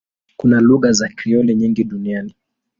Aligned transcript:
Kuna 0.37 0.59
lugha 0.59 0.91
za 0.91 1.09
Krioli 1.09 1.55
nyingi 1.55 1.83
duniani. 1.83 2.35